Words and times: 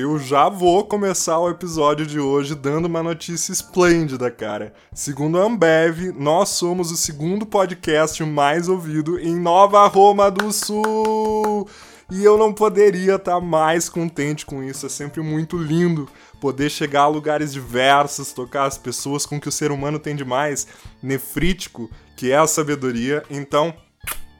Eu 0.00 0.16
já 0.16 0.48
vou 0.48 0.84
começar 0.84 1.40
o 1.40 1.50
episódio 1.50 2.06
de 2.06 2.20
hoje 2.20 2.54
dando 2.54 2.84
uma 2.84 3.02
notícia 3.02 3.50
esplêndida, 3.50 4.30
cara. 4.30 4.72
Segundo 4.94 5.40
a 5.40 5.42
Ambev, 5.42 6.12
nós 6.16 6.50
somos 6.50 6.92
o 6.92 6.96
segundo 6.96 7.44
podcast 7.44 8.22
mais 8.22 8.68
ouvido 8.68 9.18
em 9.18 9.34
Nova 9.34 9.84
Roma 9.88 10.30
do 10.30 10.52
Sul. 10.52 11.68
E 12.12 12.22
eu 12.22 12.38
não 12.38 12.52
poderia 12.52 13.16
estar 13.16 13.40
mais 13.40 13.88
contente 13.88 14.46
com 14.46 14.62
isso. 14.62 14.86
É 14.86 14.88
sempre 14.88 15.20
muito 15.20 15.56
lindo 15.58 16.08
poder 16.40 16.70
chegar 16.70 17.02
a 17.02 17.08
lugares 17.08 17.52
diversos, 17.52 18.32
tocar 18.32 18.66
as 18.66 18.78
pessoas 18.78 19.26
com 19.26 19.40
que 19.40 19.48
o 19.48 19.52
ser 19.52 19.72
humano 19.72 19.98
tem 19.98 20.14
de 20.14 20.24
mais 20.24 20.68
nefrítico, 21.02 21.90
que 22.16 22.30
é 22.30 22.36
a 22.36 22.46
sabedoria. 22.46 23.24
Então, 23.28 23.74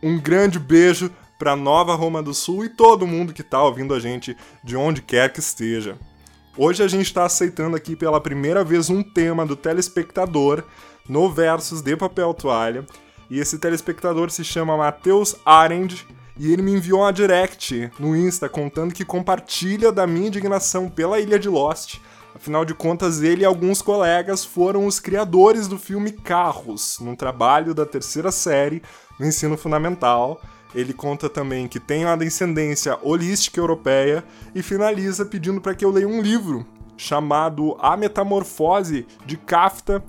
um 0.01 0.21
grande 0.21 0.61
beijo 0.61 1.11
para 1.39 1.55
Nova 1.55 1.95
Roma 1.95 2.21
do 2.21 2.35
Sul 2.35 2.65
e 2.65 2.69
todo 2.69 3.07
mundo 3.07 3.33
que 3.33 3.43
está 3.43 3.63
ouvindo 3.63 3.95
a 3.95 4.01
gente 4.01 4.37
de 4.65 4.77
onde 4.77 5.01
quer 5.01 5.33
que 5.33 5.39
esteja. 5.39 5.97
Hoje 6.57 6.83
a 6.83 6.89
gente 6.89 7.07
está 7.07 7.25
aceitando 7.25 7.77
aqui 7.77 7.95
pela 7.95 8.21
primeira 8.21 8.65
vez 8.65 8.91
um 8.91 9.01
tema 9.01 9.47
do 9.47 9.55
telespectador 9.55 10.65
no 11.09 11.31
Versus 11.31 11.81
de 11.81 11.97
Papel 11.97 12.35
Toalha. 12.35 12.85
E 13.31 13.39
esse 13.39 13.59
telespectador 13.59 14.31
se 14.31 14.43
chama 14.43 14.77
Matheus 14.77 15.37
Arend 15.45 16.05
e 16.37 16.53
ele 16.53 16.63
me 16.63 16.73
enviou 16.73 17.01
uma 17.01 17.13
direct 17.13 17.91
no 18.01 18.17
Insta 18.17 18.49
contando 18.49 18.93
que 18.93 19.05
compartilha 19.05 19.93
da 19.93 20.07
minha 20.07 20.27
indignação 20.27 20.89
pela 20.89 21.21
Ilha 21.21 21.39
de 21.39 21.49
Lost. 21.49 22.01
Afinal 22.35 22.65
de 22.65 22.75
contas, 22.75 23.23
ele 23.23 23.43
e 23.43 23.45
alguns 23.45 23.81
colegas 23.81 24.45
foram 24.45 24.87
os 24.87 24.99
criadores 24.99 25.69
do 25.69 25.79
filme 25.79 26.11
Carros, 26.11 26.99
num 27.01 27.15
trabalho 27.15 27.75
da 27.75 27.87
terceira 27.87 28.33
série 28.33 28.83
no 29.19 29.27
ensino 29.27 29.57
fundamental 29.57 30.41
ele 30.75 30.93
conta 30.93 31.29
também 31.29 31.67
que 31.67 31.81
tem 31.81 32.05
uma 32.05 32.17
descendência 32.17 32.99
holística 33.03 33.59
europeia 33.59 34.25
e 34.55 34.63
finaliza 34.63 35.25
pedindo 35.25 35.61
para 35.61 35.75
que 35.75 35.85
eu 35.85 35.91
leia 35.91 36.09
um 36.09 36.21
livro 36.21 36.67
chamado 36.97 37.77
A 37.79 37.97
Metamorfose 37.97 39.07
de 39.25 39.37
Kafta 39.37 40.03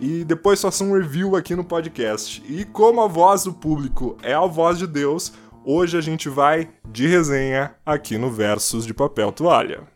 e 0.00 0.24
depois 0.24 0.60
faça 0.60 0.82
um 0.82 0.94
review 0.94 1.36
aqui 1.36 1.54
no 1.54 1.62
podcast. 1.62 2.42
E 2.48 2.64
como 2.64 3.02
a 3.02 3.06
voz 3.06 3.44
do 3.44 3.52
público 3.52 4.16
é 4.22 4.32
a 4.32 4.46
voz 4.46 4.78
de 4.78 4.86
Deus, 4.86 5.32
hoje 5.64 5.96
a 5.96 6.00
gente 6.00 6.28
vai 6.28 6.70
de 6.88 7.06
resenha 7.06 7.74
aqui 7.84 8.16
no 8.16 8.30
Versos 8.30 8.86
de 8.86 8.94
Papel 8.94 9.30
Toalha. 9.30 9.86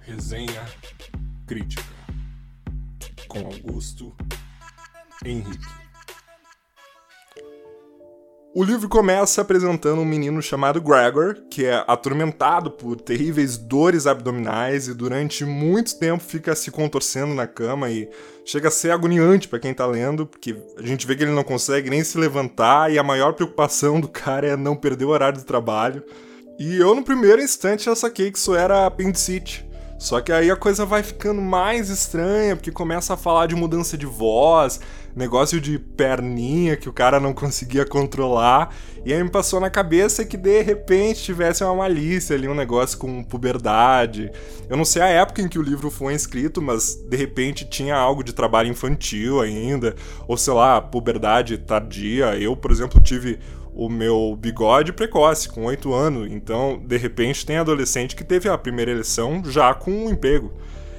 Resenha 0.00 0.64
crítica 1.46 1.82
com 3.28 3.40
Augusto 3.46 4.14
Henrique. 5.24 5.81
O 8.54 8.62
livro 8.62 8.86
começa 8.86 9.40
apresentando 9.40 10.02
um 10.02 10.04
menino 10.04 10.42
chamado 10.42 10.78
Gregor, 10.78 11.36
que 11.48 11.64
é 11.64 11.82
atormentado 11.86 12.70
por 12.70 13.00
terríveis 13.00 13.56
dores 13.56 14.06
abdominais 14.06 14.88
e 14.88 14.94
durante 14.94 15.42
muito 15.42 15.98
tempo 15.98 16.22
fica 16.22 16.54
se 16.54 16.70
contorcendo 16.70 17.32
na 17.34 17.46
cama 17.46 17.88
e 17.88 18.10
chega 18.44 18.68
a 18.68 18.70
ser 18.70 18.90
agoniante 18.90 19.48
para 19.48 19.58
quem 19.58 19.72
tá 19.72 19.86
lendo, 19.86 20.26
porque 20.26 20.54
a 20.76 20.82
gente 20.82 21.06
vê 21.06 21.16
que 21.16 21.22
ele 21.22 21.32
não 21.32 21.42
consegue 21.42 21.88
nem 21.88 22.04
se 22.04 22.18
levantar 22.18 22.92
e 22.92 22.98
a 22.98 23.02
maior 23.02 23.32
preocupação 23.32 23.98
do 23.98 24.06
cara 24.06 24.48
é 24.48 24.56
não 24.56 24.76
perder 24.76 25.06
o 25.06 25.10
horário 25.10 25.38
de 25.38 25.46
trabalho. 25.46 26.04
E 26.58 26.76
eu 26.76 26.94
no 26.94 27.02
primeiro 27.02 27.40
instante 27.40 27.86
já 27.86 27.96
saquei 27.96 28.30
que 28.30 28.36
isso 28.36 28.54
era 28.54 28.84
apendicite. 28.84 29.66
Só 30.02 30.20
que 30.20 30.32
aí 30.32 30.50
a 30.50 30.56
coisa 30.56 30.84
vai 30.84 31.00
ficando 31.00 31.40
mais 31.40 31.88
estranha, 31.88 32.56
porque 32.56 32.72
começa 32.72 33.14
a 33.14 33.16
falar 33.16 33.46
de 33.46 33.54
mudança 33.54 33.96
de 33.96 34.04
voz, 34.04 34.80
negócio 35.14 35.60
de 35.60 35.78
perninha 35.78 36.76
que 36.76 36.88
o 36.88 36.92
cara 36.92 37.20
não 37.20 37.32
conseguia 37.32 37.86
controlar. 37.86 38.74
E 39.06 39.14
aí 39.14 39.22
me 39.22 39.30
passou 39.30 39.60
na 39.60 39.70
cabeça 39.70 40.24
que 40.24 40.36
de 40.36 40.60
repente 40.60 41.22
tivesse 41.22 41.62
uma 41.62 41.76
malícia 41.76 42.34
ali, 42.34 42.48
um 42.48 42.54
negócio 42.54 42.98
com 42.98 43.22
puberdade. 43.22 44.32
Eu 44.68 44.76
não 44.76 44.84
sei 44.84 45.02
a 45.02 45.06
época 45.06 45.40
em 45.40 45.46
que 45.46 45.56
o 45.56 45.62
livro 45.62 45.88
foi 45.88 46.14
escrito, 46.14 46.60
mas 46.60 46.96
de 46.96 47.16
repente 47.16 47.64
tinha 47.64 47.94
algo 47.94 48.24
de 48.24 48.32
trabalho 48.32 48.70
infantil 48.70 49.40
ainda, 49.40 49.94
ou 50.26 50.36
sei 50.36 50.52
lá, 50.52 50.80
puberdade 50.80 51.56
tardia. 51.58 52.36
Eu, 52.36 52.56
por 52.56 52.72
exemplo, 52.72 53.00
tive 53.00 53.38
o 53.74 53.88
meu 53.88 54.36
bigode 54.38 54.92
precoce, 54.92 55.48
com 55.48 55.64
8 55.64 55.92
anos. 55.92 56.30
Então, 56.30 56.80
de 56.84 56.96
repente, 56.96 57.46
tem 57.46 57.56
adolescente 57.56 58.14
que 58.14 58.24
teve 58.24 58.48
a 58.48 58.58
primeira 58.58 58.90
eleição 58.90 59.42
já 59.44 59.72
com 59.74 59.90
um 59.90 60.10
emprego. 60.10 60.52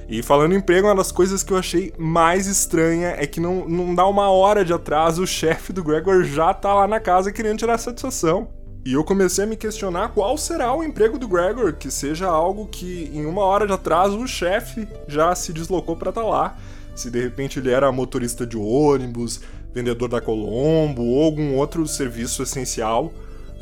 E 0.08 0.22
falando 0.22 0.52
em 0.52 0.58
emprego, 0.58 0.86
uma 0.86 0.94
das 0.94 1.10
coisas 1.10 1.42
que 1.42 1.52
eu 1.52 1.56
achei 1.56 1.92
mais 1.96 2.46
estranha 2.46 3.14
é 3.18 3.26
que 3.26 3.40
não, 3.40 3.66
não 3.66 3.94
dá 3.94 4.06
uma 4.06 4.28
hora 4.28 4.64
de 4.64 4.72
atraso, 4.72 5.22
o 5.22 5.26
chefe 5.26 5.72
do 5.72 5.82
Gregor 5.82 6.24
já 6.24 6.52
tá 6.52 6.74
lá 6.74 6.86
na 6.86 7.00
casa 7.00 7.32
querendo 7.32 7.58
tirar 7.58 7.78
satisfação. 7.78 8.48
E 8.84 8.92
eu 8.92 9.02
comecei 9.02 9.44
a 9.44 9.46
me 9.46 9.56
questionar 9.56 10.10
qual 10.10 10.36
será 10.36 10.74
o 10.76 10.84
emprego 10.84 11.18
do 11.18 11.26
Gregor, 11.26 11.72
que 11.72 11.90
seja 11.90 12.26
algo 12.26 12.66
que 12.66 13.10
em 13.14 13.24
uma 13.24 13.42
hora 13.42 13.66
de 13.66 13.72
atraso 13.72 14.18
o 14.18 14.28
chefe 14.28 14.86
já 15.08 15.34
se 15.34 15.54
deslocou 15.54 15.96
para 15.96 16.10
estar 16.10 16.20
tá 16.20 16.26
lá. 16.26 16.56
Se 16.94 17.10
de 17.10 17.18
repente 17.18 17.58
ele 17.58 17.70
era 17.70 17.90
motorista 17.90 18.46
de 18.46 18.58
ônibus, 18.58 19.40
vendedor 19.74 20.08
da 20.08 20.20
Colombo 20.20 21.02
ou 21.02 21.24
algum 21.24 21.56
outro 21.56 21.86
serviço 21.86 22.42
essencial 22.42 23.12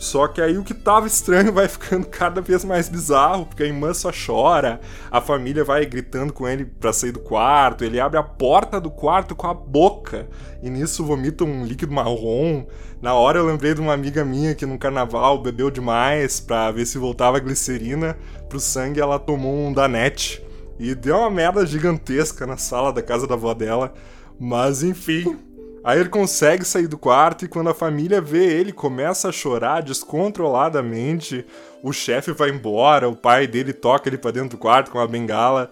só 0.03 0.27
que 0.27 0.41
aí 0.41 0.59
o 0.59 0.65
que 0.65 0.75
tava 0.75 1.07
estranho 1.07 1.53
vai 1.53 1.69
ficando 1.71 2.05
cada 2.07 2.41
vez 2.41 2.65
mais 2.65 2.89
bizarro, 2.89 3.47
porque 3.47 3.63
a 3.63 3.67
irmã 3.67 3.95
só 3.95 4.11
chora, 4.11 4.81
a 5.09 5.21
família 5.21 5.63
vai 5.63 5.87
gritando 5.87 6.33
com 6.33 6.49
ele 6.49 6.65
pra 6.65 6.93
sair 6.93 7.13
do 7.13 7.21
quarto, 7.21 7.85
ele 7.85 8.01
abre 8.01 8.19
a 8.19 8.23
porta 8.23 8.81
do 8.81 8.91
quarto 8.91 9.37
com 9.37 9.47
a 9.47 9.55
boca, 9.55 10.29
e 10.61 10.69
nisso 10.69 11.05
vomita 11.05 11.45
um 11.45 11.65
líquido 11.65 11.95
marrom. 11.95 12.67
Na 13.01 13.15
hora 13.15 13.39
eu 13.39 13.47
lembrei 13.47 13.75
de 13.75 13.81
uma 13.81 13.93
amiga 13.93 14.25
minha 14.25 14.57
que 14.57 14.67
no 14.67 14.77
carnaval 14.77 15.41
bebeu 15.41 15.71
demais 15.71 16.41
pra 16.41 16.73
ver 16.73 16.85
se 16.85 16.99
voltava 16.99 17.37
a 17.37 17.41
glicerina 17.41 18.19
pro 18.49 18.59
sangue, 18.59 19.01
ela 19.01 19.21
tomou 19.21 19.55
um 19.55 19.73
danete. 19.73 20.45
E 20.81 20.97
deu 20.97 21.17
uma 21.17 21.31
merda 21.31 21.65
gigantesca 21.65 22.45
na 22.45 22.57
sala 22.57 22.93
da 22.93 23.03
casa 23.03 23.25
da 23.25 23.35
avó 23.35 23.55
dela. 23.55 23.95
Mas 24.39 24.83
enfim, 24.83 25.39
Aí 25.85 25.99
ele 25.99 26.09
consegue 26.09 26.65
sair 26.65 26.87
do 26.87 26.97
quarto 26.97 27.45
e 27.45 27.49
quando 27.49 27.71
a 27.71 27.75
família 27.75 28.21
vê 28.21 28.45
ele, 28.45 28.73
começa 28.73 29.29
a 29.29 29.33
chorar 29.33 29.83
descontroladamente. 29.83 31.45
O 31.83 31.93
chefe 31.93 32.31
vai 32.33 32.51
embora, 32.51 33.09
o 33.09 33.17
pai 33.17 33.49
dele 33.49 33.73
toca 33.73 34.09
ele 34.09 34.17
pra 34.17 34.31
dentro 34.31 34.51
do 34.51 34.59
quarto 34.59 34.93
com 34.93 34.99
uma 34.99 35.09
bengala. 35.09 35.71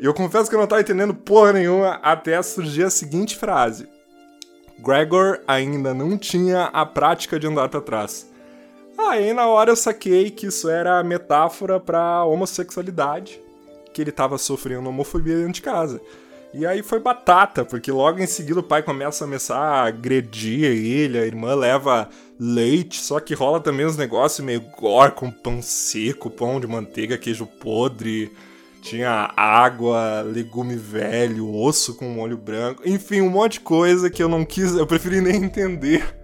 E 0.00 0.04
eu 0.04 0.14
confesso 0.14 0.48
que 0.48 0.54
eu 0.54 0.60
não 0.60 0.68
tava 0.68 0.82
entendendo 0.82 1.14
porra 1.14 1.52
nenhuma 1.52 1.98
até 2.02 2.40
surgir 2.42 2.84
a 2.84 2.90
seguinte 2.90 3.36
frase: 3.36 3.88
Gregor 4.78 5.40
ainda 5.48 5.92
não 5.92 6.16
tinha 6.16 6.66
a 6.66 6.86
prática 6.86 7.38
de 7.38 7.48
andar 7.48 7.68
para 7.68 7.80
trás. 7.80 8.30
Aí 8.96 9.32
na 9.32 9.48
hora 9.48 9.70
eu 9.70 9.76
saquei 9.76 10.30
que 10.30 10.46
isso 10.46 10.68
era 10.68 11.02
metáfora 11.02 11.80
pra 11.80 12.24
homossexualidade, 12.24 13.40
que 13.92 14.00
ele 14.00 14.12
tava 14.12 14.38
sofrendo 14.38 14.88
homofobia 14.88 15.36
dentro 15.36 15.54
de 15.54 15.62
casa. 15.62 16.00
E 16.52 16.66
aí 16.66 16.82
foi 16.82 16.98
batata, 16.98 17.64
porque 17.64 17.92
logo 17.92 18.18
em 18.18 18.26
seguida 18.26 18.58
o 18.58 18.62
pai 18.62 18.82
começa 18.82 19.22
a 19.22 19.26
começar 19.26 19.56
a 19.56 19.84
agredir 19.84 20.64
ele, 20.64 21.16
a 21.16 21.24
irmã 21.24 21.54
leva 21.54 22.08
leite, 22.38 23.00
só 23.00 23.20
que 23.20 23.34
rola 23.34 23.60
também 23.60 23.86
uns 23.86 23.96
negócios 23.96 24.44
meio 24.44 24.60
gore, 24.60 25.12
com 25.12 25.30
pão 25.30 25.62
seco, 25.62 26.28
pão 26.28 26.58
de 26.58 26.66
manteiga, 26.66 27.16
queijo 27.16 27.46
podre, 27.46 28.32
tinha 28.82 29.32
água, 29.36 30.22
legume 30.22 30.74
velho, 30.74 31.54
osso 31.54 31.94
com 31.94 32.06
molho 32.06 32.36
branco, 32.36 32.82
enfim, 32.84 33.20
um 33.20 33.30
monte 33.30 33.54
de 33.54 33.60
coisa 33.60 34.10
que 34.10 34.22
eu 34.22 34.28
não 34.28 34.44
quis, 34.44 34.74
eu 34.74 34.86
preferi 34.86 35.20
nem 35.20 35.44
entender 35.44 36.16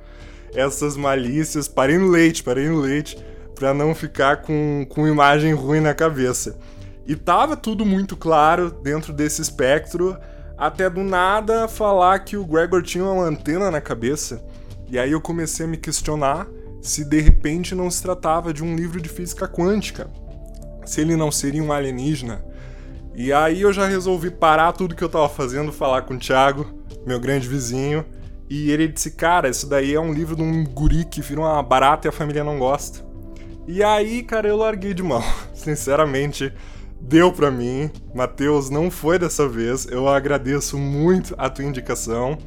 essas 0.52 0.96
malícias, 0.96 1.68
parei 1.68 1.98
no 1.98 2.08
leite, 2.08 2.42
parei 2.42 2.68
no 2.68 2.80
leite, 2.80 3.16
pra 3.54 3.72
não 3.72 3.94
ficar 3.94 4.42
com, 4.42 4.84
com 4.88 5.06
imagem 5.06 5.52
ruim 5.52 5.80
na 5.80 5.94
cabeça. 5.94 6.58
E 7.06 7.14
tava 7.14 7.56
tudo 7.56 7.86
muito 7.86 8.16
claro 8.16 8.70
dentro 8.70 9.12
desse 9.12 9.40
espectro, 9.40 10.16
até 10.58 10.90
do 10.90 11.02
nada 11.02 11.68
falar 11.68 12.18
que 12.20 12.36
o 12.36 12.44
Gregor 12.44 12.82
tinha 12.82 13.04
uma 13.04 13.24
antena 13.24 13.70
na 13.70 13.80
cabeça. 13.80 14.44
E 14.88 14.98
aí 14.98 15.12
eu 15.12 15.20
comecei 15.20 15.66
a 15.66 15.68
me 15.68 15.76
questionar 15.76 16.48
se 16.80 17.04
de 17.04 17.20
repente 17.20 17.74
não 17.74 17.90
se 17.90 18.02
tratava 18.02 18.52
de 18.52 18.62
um 18.62 18.74
livro 18.74 19.00
de 19.00 19.08
física 19.08 19.46
quântica. 19.48 20.08
Se 20.84 21.00
ele 21.00 21.16
não 21.16 21.30
seria 21.30 21.62
um 21.62 21.72
alienígena. 21.72 22.44
E 23.14 23.32
aí 23.32 23.62
eu 23.62 23.72
já 23.72 23.86
resolvi 23.86 24.30
parar 24.30 24.72
tudo 24.72 24.94
que 24.94 25.02
eu 25.02 25.08
tava 25.08 25.28
fazendo, 25.28 25.72
falar 25.72 26.02
com 26.02 26.14
o 26.14 26.18
Thiago, 26.18 26.66
meu 27.06 27.18
grande 27.18 27.48
vizinho, 27.48 28.04
e 28.48 28.70
ele 28.70 28.88
disse: 28.88 29.10
Cara, 29.10 29.48
isso 29.48 29.68
daí 29.68 29.94
é 29.94 30.00
um 30.00 30.12
livro 30.12 30.36
de 30.36 30.42
um 30.42 30.64
guri 30.64 31.04
que 31.04 31.20
vira 31.20 31.40
uma 31.40 31.62
barata 31.62 32.06
e 32.06 32.10
a 32.10 32.12
família 32.12 32.44
não 32.44 32.58
gosta. 32.58 33.04
E 33.66 33.82
aí, 33.82 34.22
cara, 34.22 34.46
eu 34.46 34.56
larguei 34.56 34.94
de 34.94 35.02
mão. 35.02 35.22
Sinceramente, 35.54 36.52
deu 37.00 37.32
para 37.32 37.50
mim. 37.50 37.90
Matheus, 38.14 38.70
não 38.70 38.90
foi 38.90 39.18
dessa 39.18 39.48
vez. 39.48 39.86
Eu 39.86 40.08
agradeço 40.08 40.78
muito 40.78 41.34
a 41.38 41.48
tua 41.48 41.64
indicação, 41.64 42.38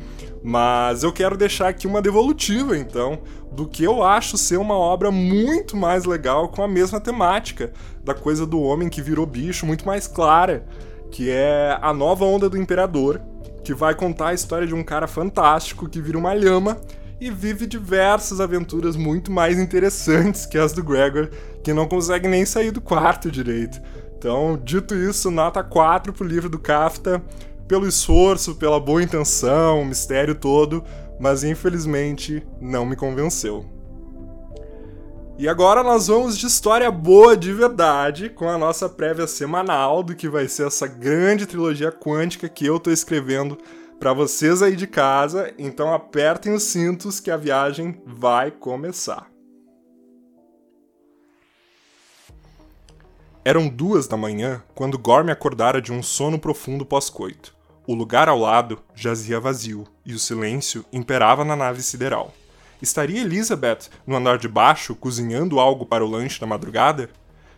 mas 0.43 1.03
eu 1.03 1.11
quero 1.11 1.37
deixar 1.37 1.69
aqui 1.69 1.87
uma 1.87 2.01
devolutiva, 2.01 2.77
então, 2.77 3.19
do 3.51 3.67
que 3.67 3.83
eu 3.83 4.03
acho 4.03 4.37
ser 4.37 4.57
uma 4.57 4.75
obra 4.75 5.11
muito 5.11 5.75
mais 5.75 6.05
legal 6.05 6.49
com 6.49 6.63
a 6.63 6.67
mesma 6.67 6.99
temática 6.99 7.71
da 8.03 8.13
coisa 8.13 8.45
do 8.45 8.61
homem 8.61 8.89
que 8.89 9.01
virou 9.01 9.25
bicho, 9.25 9.65
muito 9.65 9.85
mais 9.85 10.07
clara, 10.07 10.65
que 11.11 11.29
é 11.29 11.77
a 11.81 11.93
nova 11.93 12.25
onda 12.25 12.49
do 12.49 12.57
imperador, 12.57 13.21
que 13.63 13.73
vai 13.73 13.93
contar 13.93 14.29
a 14.29 14.33
história 14.33 14.67
de 14.67 14.73
um 14.73 14.83
cara 14.83 15.07
fantástico 15.07 15.89
que 15.89 16.01
vira 16.01 16.17
uma 16.17 16.33
lhama 16.33 16.77
e 17.19 17.29
vive 17.29 17.67
diversas 17.67 18.39
aventuras 18.39 18.95
muito 18.95 19.31
mais 19.31 19.59
interessantes 19.59 20.45
que 20.45 20.57
as 20.57 20.71
do 20.71 20.83
Gregor, 20.83 21.29
que 21.63 21.73
não 21.73 21.87
consegue 21.87 22.27
nem 22.27 22.45
sair 22.45 22.71
do 22.71 22.79
quarto 22.79 23.29
direito. 23.29 23.81
Então, 24.19 24.59
dito 24.61 24.93
isso, 24.93 25.31
nota 25.31 25.63
4 25.63 26.11
pro 26.11 26.27
livro 26.27 26.49
do 26.49 26.59
Kafta, 26.59 27.23
pelo 27.65 27.87
esforço, 27.87 28.55
pela 28.55 28.77
boa 28.77 29.01
intenção, 29.01 29.81
o 29.81 29.85
mistério 29.85 30.35
todo, 30.35 30.83
mas 31.17 31.45
infelizmente 31.45 32.45
não 32.59 32.85
me 32.85 32.97
convenceu. 32.97 33.65
E 35.37 35.47
agora 35.47 35.83
nós 35.83 36.07
vamos 36.07 36.37
de 36.37 36.47
história 36.47 36.91
boa 36.91 37.37
de 37.37 37.53
verdade, 37.53 38.27
com 38.27 38.49
a 38.49 38.57
nossa 38.57 38.89
prévia 38.89 39.25
semanal 39.25 40.03
do 40.03 40.13
que 40.13 40.27
vai 40.27 40.49
ser 40.49 40.67
essa 40.67 40.85
grande 40.85 41.45
trilogia 41.45 41.89
quântica 41.89 42.49
que 42.49 42.65
eu 42.65 42.77
tô 42.77 42.91
escrevendo 42.91 43.57
para 44.01 44.11
vocês 44.11 44.61
aí 44.61 44.75
de 44.75 44.85
casa. 44.85 45.53
Então 45.57 45.93
apertem 45.93 46.53
os 46.53 46.63
cintos 46.63 47.21
que 47.21 47.31
a 47.31 47.37
viagem 47.37 48.01
vai 48.05 48.51
começar. 48.51 49.28
Eram 53.45 53.69
duas 53.69 54.05
da 54.05 54.17
manhã 54.17 54.61
quando 54.75 54.99
Gorm 54.99 55.29
acordara 55.29 55.81
de 55.81 55.93
um 55.93 56.03
sono 56.03 56.37
profundo 56.37 56.85
pós-coito. 56.85 57.55
O 57.87 57.95
lugar 57.95 58.27
ao 58.27 58.37
lado 58.37 58.79
jazia 58.93 59.39
vazio 59.39 59.85
e 60.05 60.13
o 60.13 60.19
silêncio 60.19 60.83
imperava 60.91 61.45
na 61.45 61.55
nave 61.55 61.81
sideral. 61.81 62.33
Estaria 62.81 63.21
Elizabeth 63.21 63.89
no 64.05 64.17
andar 64.17 64.37
de 64.37 64.47
baixo 64.49 64.93
cozinhando 64.93 65.57
algo 65.57 65.85
para 65.85 66.03
o 66.03 66.09
lanche 66.09 66.39
da 66.39 66.45
madrugada? 66.45 67.09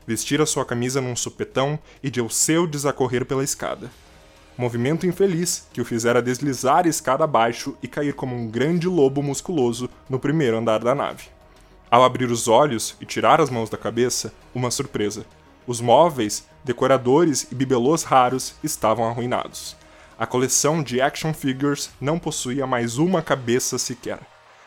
Vestira 0.05 0.45
sua 0.45 0.63
camisa 0.63 1.01
num 1.01 1.15
supetão 1.15 1.79
e 2.03 2.11
deu 2.11 2.29
seu 2.29 2.67
desacorrer 2.67 3.25
pela 3.25 3.43
escada. 3.43 3.89
Movimento 4.55 5.07
infeliz 5.07 5.67
que 5.73 5.81
o 5.81 5.85
fizera 5.85 6.21
deslizar 6.21 6.85
a 6.85 6.89
escada 6.89 7.23
abaixo 7.23 7.75
e 7.81 7.87
cair 7.87 8.13
como 8.13 8.35
um 8.35 8.47
grande 8.47 8.87
lobo 8.87 9.23
musculoso 9.23 9.89
no 10.07 10.19
primeiro 10.19 10.57
andar 10.57 10.79
da 10.79 10.93
nave. 10.93 11.29
Ao 11.89 12.03
abrir 12.03 12.29
os 12.29 12.47
olhos 12.47 12.95
e 13.01 13.05
tirar 13.05 13.41
as 13.41 13.49
mãos 13.49 13.69
da 13.69 13.77
cabeça, 13.77 14.31
uma 14.53 14.69
surpresa. 14.69 15.25
Os 15.67 15.79
móveis, 15.79 16.45
decoradores 16.63 17.47
e 17.51 17.55
bibelôs 17.55 18.03
raros 18.03 18.55
estavam 18.63 19.07
arruinados. 19.07 19.75
A 20.17 20.25
coleção 20.25 20.83
de 20.83 21.01
action 21.01 21.33
figures 21.33 21.89
não 21.99 22.19
possuía 22.19 22.67
mais 22.67 22.97
uma 22.97 23.21
cabeça 23.21 23.77
sequer. 23.77 24.19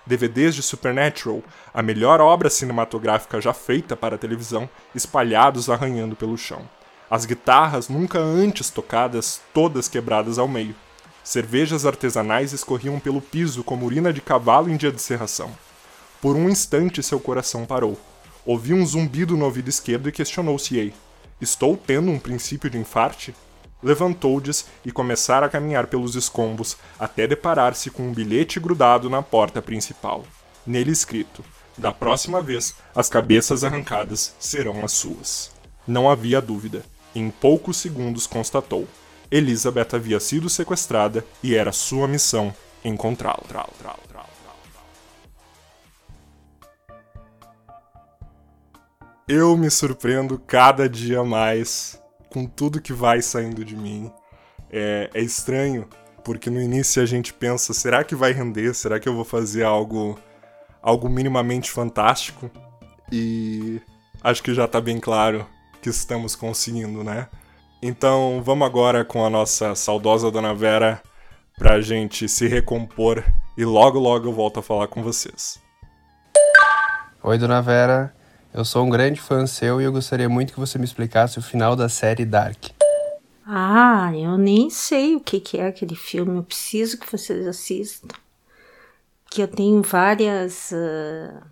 DVDs 0.07 0.55
de 0.55 0.63
Supernatural, 0.63 1.43
a 1.73 1.83
melhor 1.83 2.21
obra 2.21 2.51
cinematográfica 2.51 3.41
já 3.41 3.55
feita 3.55 3.97
para 3.97 4.17
a 4.17 4.19
televisão, 4.19 4.69
espalhados 4.95 5.71
arranhando 5.71 6.15
pelo 6.15 6.37
chão. 6.37 6.69
As 7.11 7.25
guitarras 7.25 7.89
nunca 7.89 8.19
antes 8.19 8.71
tocadas, 8.71 9.41
todas 9.53 9.89
quebradas 9.89 10.39
ao 10.39 10.49
meio. 10.49 10.75
Cervejas 11.23 11.87
artesanais 11.87 12.53
escorriam 12.53 13.01
pelo 13.01 13.21
piso 13.21 13.65
como 13.65 13.87
urina 13.87 14.13
de 14.13 14.21
cavalo 14.21 14.69
em 14.69 14.77
dia 14.77 14.93
de 14.93 15.01
serração. 15.01 15.51
Por 16.21 16.37
um 16.37 16.49
instante 16.49 17.03
seu 17.03 17.19
coração 17.19 17.65
parou. 17.65 17.99
Ouviu 18.47 18.77
um 18.77 18.87
zumbido 18.87 19.37
no 19.37 19.45
ouvido 19.45 19.69
esquerdo 19.69 20.09
e 20.09 20.13
questionou-se 20.13 20.77
Ei, 20.77 20.93
estou 21.41 21.77
tendo 21.77 22.11
um 22.11 22.19
princípio 22.19 22.69
de 22.69 22.79
infarte? 22.79 23.35
levantou-des 23.85 24.67
e 24.85 24.91
começara 24.91 25.47
a 25.47 25.49
caminhar 25.49 25.87
pelos 25.87 26.17
escombros 26.17 26.77
até 26.99 27.27
deparar-se 27.27 27.91
com 27.91 28.09
um 28.09 28.13
bilhete 28.13 28.59
grudado 28.59 29.11
na 29.11 29.23
porta 29.23 29.61
principal. 29.61 30.25
Nele 30.67 30.91
escrito: 30.91 31.45
Da 31.77 31.93
próxima 31.93 32.41
vez, 32.41 32.75
as 32.95 33.11
cabeças 33.11 33.63
arrancadas 33.63 34.35
serão 34.41 34.83
as 34.83 34.93
suas. 34.93 35.53
Não 35.87 36.09
havia 36.09 36.41
dúvida. 36.41 36.83
Em 37.15 37.31
poucos 37.31 37.77
segundos 37.77 38.27
constatou. 38.27 38.89
Elizabeth 39.31 39.89
havia 39.95 40.19
sido 40.19 40.49
sequestrada 40.49 41.25
e 41.43 41.55
era 41.55 41.73
sua 41.73 42.09
missão 42.09 42.55
encontrá-la. 42.85 44.04
Eu 49.27 49.57
me 49.57 49.71
surpreendo 49.71 50.39
cada 50.39 50.87
dia 50.87 51.25
mais 51.25 51.99
com 52.31 52.45
tudo 52.45 52.81
que 52.81 52.93
vai 52.93 53.23
saindo 53.23 53.65
de 53.65 53.75
mim. 53.75 54.13
É, 54.71 55.09
é 55.15 55.23
estranho, 55.23 55.89
porque 56.23 56.51
no 56.51 56.61
início 56.61 57.03
a 57.03 57.07
gente 57.07 57.33
pensa, 57.33 57.73
será 57.73 58.05
que 58.05 58.15
vai 58.15 58.33
render? 58.33 58.75
Será 58.75 59.01
que 59.01 59.09
eu 59.09 59.15
vou 59.15 59.25
fazer 59.25 59.65
algo 59.65 60.19
algo 60.83 61.09
minimamente 61.09 61.71
fantástico? 61.71 62.51
E 63.11 63.81
acho 64.23 64.43
que 64.43 64.53
já 64.53 64.69
tá 64.69 64.79
bem 64.79 65.01
claro 65.01 65.47
que 65.81 65.89
estamos 65.89 66.37
conseguindo, 66.37 67.03
né? 67.03 67.27
Então, 67.83 68.43
vamos 68.45 68.67
agora 68.67 69.07
com 69.07 69.25
a 69.25 69.31
nossa 69.31 69.75
saudosa 69.75 70.31
Dona 70.31 70.55
Vera 70.55 71.03
pra 71.57 71.81
gente 71.81 72.29
se 72.29 72.47
recompor 72.47 73.25
e 73.57 73.65
logo 73.65 73.99
logo 73.99 74.29
eu 74.29 74.35
volto 74.35 74.61
a 74.61 74.63
falar 74.63 74.89
com 74.89 75.03
vocês. 75.03 75.63
Oi, 77.23 77.39
Dona 77.39 77.63
Vera. 77.63 78.15
Eu 78.55 78.65
sou 78.65 78.85
um 78.85 78.89
grande 78.89 79.21
fã 79.21 79.45
seu 79.49 79.81
e 79.81 79.85
eu 79.85 79.91
gostaria 79.91 80.29
muito 80.29 80.53
que 80.53 80.61
você 80.61 80.79
me 80.79 80.85
explicasse 80.85 81.41
o 81.41 81.43
final 81.43 81.75
da 81.75 81.89
série 81.89 82.25
Dark. 82.25 82.67
Ah, 83.45 84.13
eu 84.15 84.39
nem 84.39 84.71
sei 84.71 85.17
o 85.17 85.21
que, 85.21 85.41
que 85.41 85.59
é 85.59 85.67
aquele 85.67 85.97
filme. 85.97 86.37
Eu 86.37 86.45
preciso 86.45 86.97
que 86.97 87.11
vocês 87.11 87.49
assistam. 87.49 88.15
Que 89.29 89.43
eu 89.43 89.49
tenho 89.49 89.83
várias 89.83 90.71
uh, 90.71 91.43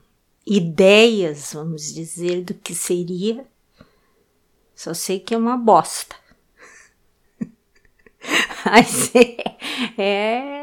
ideias, 0.46 1.54
vamos 1.54 1.93
dizer, 1.93 2.44
do 2.44 2.54
que 2.54 2.72
seria. 2.72 3.44
Só 4.72 4.94
sei 4.94 5.19
que 5.19 5.34
é 5.34 5.37
uma 5.37 5.56
bosta. 5.56 6.14
Mas 8.64 9.10
é, 9.16 10.00
é 10.00 10.62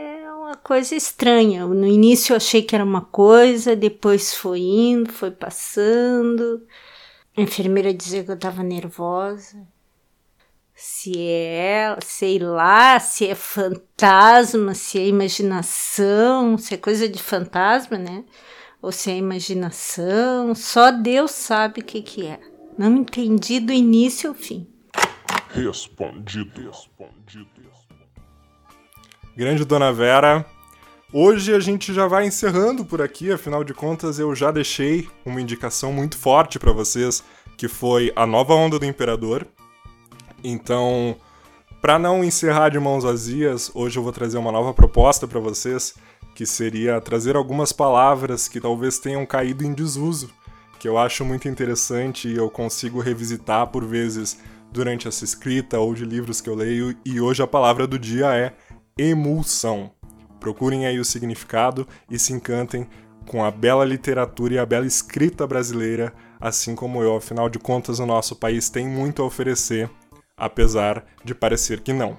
uma 0.49 0.55
coisa 0.55 0.95
estranha. 0.95 1.67
No 1.67 1.85
início 1.85 2.33
eu 2.33 2.37
achei 2.37 2.63
que 2.63 2.73
era 2.73 2.83
uma 2.83 3.01
coisa, 3.01 3.75
depois 3.75 4.33
foi 4.33 4.61
indo, 4.61 5.13
foi 5.13 5.29
passando. 5.29 6.65
A 7.37 7.41
enfermeira 7.41 7.93
dizia 7.93 8.23
que 8.23 8.31
eu 8.31 8.39
tava 8.39 8.63
nervosa. 8.63 9.57
Se 10.73 11.13
é, 11.19 11.95
sei 12.03 12.39
lá, 12.39 12.99
se 12.99 13.27
é 13.27 13.35
fantasma, 13.35 14.73
se 14.73 14.97
é 14.97 15.07
imaginação, 15.07 16.57
se 16.57 16.73
é 16.73 16.77
coisa 16.77 17.07
de 17.07 17.21
fantasma, 17.21 17.97
né? 17.97 18.23
Ou 18.81 18.91
se 18.91 19.11
é 19.11 19.17
imaginação, 19.17 20.55
só 20.55 20.89
Deus 20.89 21.31
sabe 21.31 21.81
o 21.81 21.83
que 21.83 22.01
que 22.01 22.25
é. 22.25 22.39
Não 22.75 22.95
entendi 22.95 23.59
do 23.59 23.73
início 23.73 24.29
ao 24.29 24.35
fim. 24.35 24.65
Respondido. 25.49 26.67
Respondido. 26.67 27.78
Grande 29.39 29.63
Dona 29.63 29.93
Vera. 29.93 30.45
Hoje 31.13 31.55
a 31.55 31.61
gente 31.61 31.93
já 31.93 32.07
vai 32.07 32.27
encerrando 32.27 32.83
por 32.83 33.01
aqui, 33.01 33.31
afinal 33.31 33.63
de 33.63 33.73
contas 33.73 34.19
eu 34.19 34.35
já 34.35 34.51
deixei 34.51 35.07
uma 35.25 35.39
indicação 35.39 35.93
muito 35.93 36.17
forte 36.17 36.59
para 36.59 36.73
vocês, 36.73 37.23
que 37.55 37.69
foi 37.69 38.11
a 38.17 38.27
nova 38.27 38.53
onda 38.53 38.77
do 38.77 38.85
Imperador. 38.85 39.47
Então, 40.43 41.15
para 41.81 41.97
não 41.97 42.21
encerrar 42.21 42.67
de 42.67 42.79
mãos 42.79 43.05
vazias, 43.05 43.71
hoje 43.73 43.97
eu 43.97 44.03
vou 44.03 44.11
trazer 44.11 44.37
uma 44.37 44.51
nova 44.51 44.73
proposta 44.73 45.25
para 45.25 45.39
vocês, 45.39 45.95
que 46.35 46.45
seria 46.45 46.99
trazer 46.99 47.37
algumas 47.37 47.71
palavras 47.71 48.49
que 48.49 48.59
talvez 48.59 48.99
tenham 48.99 49.25
caído 49.25 49.63
em 49.63 49.71
desuso, 49.71 50.29
que 50.77 50.87
eu 50.89 50.97
acho 50.97 51.23
muito 51.23 51.47
interessante 51.47 52.27
e 52.27 52.35
eu 52.35 52.49
consigo 52.49 52.99
revisitar 52.99 53.67
por 53.67 53.85
vezes 53.85 54.37
durante 54.69 55.07
essa 55.07 55.23
escrita 55.23 55.79
ou 55.79 55.93
de 55.93 56.03
livros 56.03 56.41
que 56.41 56.49
eu 56.49 56.55
leio, 56.55 56.93
e 57.05 57.21
hoje 57.21 57.41
a 57.41 57.47
palavra 57.47 57.87
do 57.87 57.97
dia 57.97 58.35
é 58.35 58.53
emulsão. 58.99 59.91
Procurem 60.39 60.85
aí 60.85 60.99
o 60.99 61.05
significado 61.05 61.87
e 62.09 62.17
se 62.17 62.33
encantem 62.33 62.87
com 63.27 63.43
a 63.43 63.51
bela 63.51 63.85
literatura 63.85 64.55
e 64.55 64.57
a 64.57 64.65
bela 64.65 64.85
escrita 64.85 65.45
brasileira, 65.45 66.13
assim 66.39 66.75
como 66.75 67.03
eu, 67.03 67.15
afinal 67.15 67.49
de 67.49 67.59
contas, 67.59 67.99
o 67.99 68.05
nosso 68.05 68.35
país 68.35 68.69
tem 68.69 68.87
muito 68.87 69.21
a 69.21 69.25
oferecer, 69.25 69.89
apesar 70.35 71.05
de 71.23 71.35
parecer 71.35 71.81
que 71.81 71.93
não. 71.93 72.17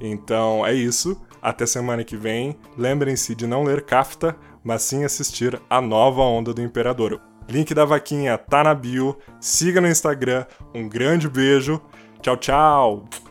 Então 0.00 0.66
é 0.66 0.74
isso, 0.74 1.20
até 1.40 1.66
semana 1.66 2.02
que 2.02 2.16
vem. 2.16 2.56
Lembrem-se 2.76 3.34
de 3.34 3.46
não 3.46 3.62
ler 3.62 3.84
Kafta, 3.84 4.36
mas 4.64 4.82
sim 4.82 5.04
assistir 5.04 5.60
a 5.68 5.80
nova 5.80 6.22
onda 6.22 6.52
do 6.52 6.62
Imperador. 6.62 7.20
Link 7.48 7.74
da 7.74 7.84
vaquinha 7.84 8.38
tá 8.38 8.64
na 8.64 8.74
bio, 8.74 9.16
siga 9.40 9.80
no 9.80 9.88
Instagram, 9.88 10.46
um 10.74 10.88
grande 10.88 11.28
beijo, 11.28 11.80
tchau, 12.22 12.36
tchau! 12.36 13.29